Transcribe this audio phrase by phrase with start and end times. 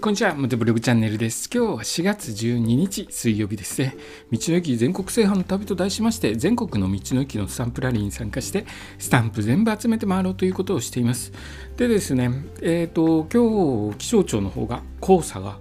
[0.00, 1.50] こんにちは、またブログチャンネルです。
[1.52, 3.96] 今日は4月12日水曜日ですね。
[4.30, 8.64] 道の駅全国制覇の旅と題しまして、全国の道の駅のスタンプラリーに参加して、
[9.00, 11.32] スタンプ全部集めて回ろうということをしています。
[11.76, 12.30] でですね、
[12.62, 15.58] えっ、ー、と、今日気象庁の方が黄砂が、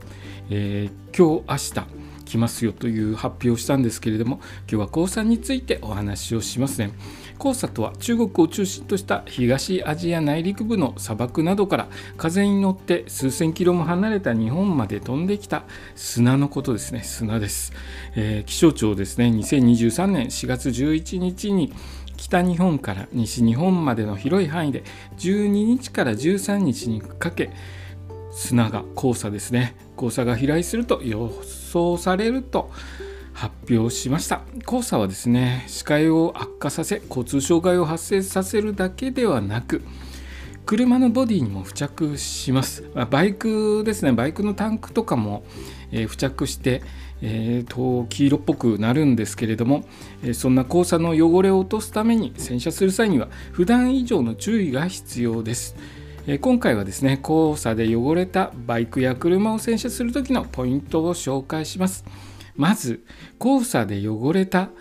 [0.52, 6.92] えー、今日、明日、来ますよという発表をしたんですけれども今日は黄砂についてお話をしますね
[7.40, 15.64] 黄砂とは中国を中心とした東アジア内陸部の砂漠などから風に乗って数千キロも離れた日本まで飛んできた
[15.96, 17.04] 砂のことですね。
[17.04, 17.74] 砂です、
[18.16, 19.28] えー、気象庁ですね。
[19.28, 21.74] 2023年4月11日に
[22.18, 24.84] 北日本から西日本までの広い範囲で
[25.18, 27.52] 12日から13日にかけ
[28.32, 29.76] 砂が黄砂ですね。
[29.98, 32.72] 黄砂が飛来すると予想されると
[33.70, 34.42] 表しました。
[34.68, 39.82] 黄砂はですね視界を悪化させ交通障害を発生させるだけではなく
[40.66, 42.84] 車のボディにも付着します。
[43.10, 45.44] バイクですねバイクのタンクとかも、
[45.92, 46.82] えー、付着して
[47.22, 49.86] えーと、黄色っぽくなるんですけれども、
[50.24, 55.76] え、そんな黄砂の汚れを落とすために洗車する際には普段以上の注意が必要です。
[56.28, 62.06] え今回はですね黄砂で汚れたバイクや車を洗車する時のポイントを紹介します。
[62.58, 63.06] まず
[63.40, 64.72] 黄砂で汚れた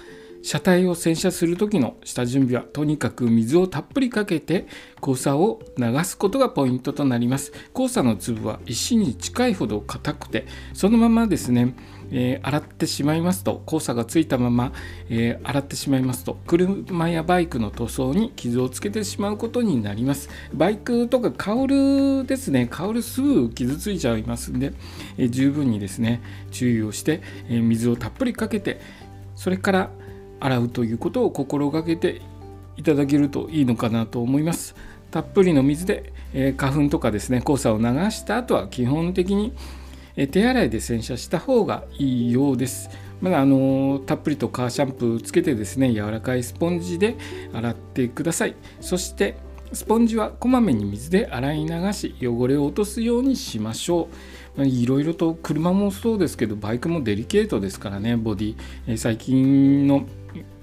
[0.43, 4.67] 車体を洗車する時の下準備はとにかく水をたっぷりかけて
[5.03, 7.53] 黄砂を流すことがポイントとなります。
[7.75, 11.75] 黄砂の粒は石に近いほど硬くてそのままですね
[12.11, 14.73] えー、洗ってしまいますと黄砂がついたまま、
[15.09, 20.29] えー、洗ってしまいますと車やバイクの塗装に傷をつけてしまうことになります。
[20.53, 24.73] バイクとかカウルですねカウルすぐ傷ついちゃいますんで、
[25.19, 28.81] えー、十分にですね注意をして、え水をたっぷりかけて
[29.35, 29.91] それから
[30.41, 32.23] 洗うということを心がけて
[32.77, 34.75] いただけるといいのかなと思います
[35.11, 39.55] たっぷりの水で、え花粉とかですね黄砂を流した後は基本的に
[40.17, 42.91] え手洗いで洗車した方がいいようです。
[43.21, 47.17] まだあのたっぷりとカーシャンプーつけてですね柔らかいスポンジで
[47.55, 48.57] 洗ってください。
[48.81, 49.37] そして
[49.73, 54.09] スポンジはこまめに水で洗い流し汚れを落とすようにしましょ
[54.59, 54.67] う。
[54.67, 58.57] いろいろと車もそうですけどバイクもデリケートですからねボディ
[58.87, 60.07] え最近の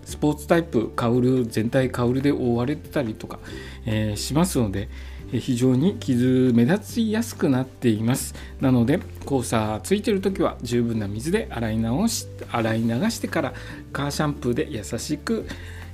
[0.03, 3.39] スポーツタイプカウル全体カウルで覆われてたりとか、
[3.85, 4.89] えー、しますので
[5.31, 13.53] 非常に傷目立ちやすくなっていますなので黄砂ついてる時は十分な水で洗い直し洗い流してから
[13.91, 15.47] カーシャンプーで優しく、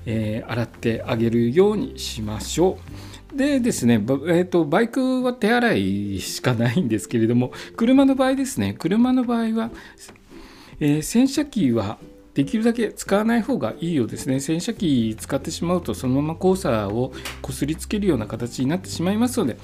[0.06, 2.78] えー、洗ってあげるようにしましょ
[3.34, 3.38] う。
[3.38, 9.70] でですね、えーと、バイクは手洗いしかないんですけれども車の場合ですね車の場合は、
[10.80, 12.00] えー、洗車機は
[12.34, 14.40] できるだけ使わない方がいいようですね。
[14.40, 17.12] 洗車機使ってしまうとそのまま黄砂を
[17.42, 19.58] こすりつけるような形になってしまいますので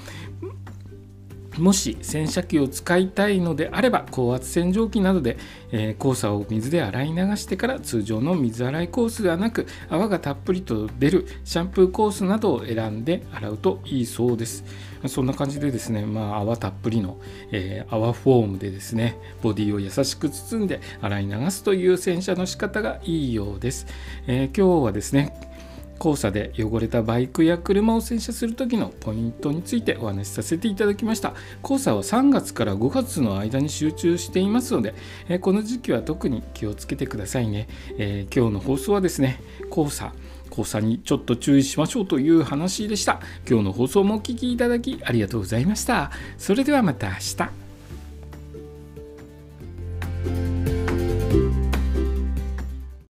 [1.58, 5.38] もし洗車機を使いたいのであれば高圧洗浄機などで、
[5.72, 14.64] えー、黄砂を水で洗い流してから通常の水洗いコースではなく泡がたっぷりと出るシャンプーコースなどを選んで洗うといいそうです。
[15.08, 17.18] そんな感じでですね、まあ、泡たっぷりの、
[17.52, 23.86] えー、泡フォームでですねボディを優しく包んで洗い流すという洗車の仕方がいいようです、
[24.26, 25.55] えー、今日はですね
[25.98, 31.34] 黄砂で汚れたバイクや車を洗車する時のポイントについてお話しさせていただきました。
[31.64, 34.94] 黄砂は3月から5月の間に集中していますので、
[35.28, 37.68] えこの時期は特に気をつけてくださいね、
[37.98, 39.40] えー、今日の放送はですね
[39.72, 40.12] 黄砂
[40.50, 43.20] 黄砂にちょっと注意しましょうという話でした。
[43.48, 46.10] 今日の放送もお聴きいただきありがとうございました。
[46.38, 47.65] それではまた明日。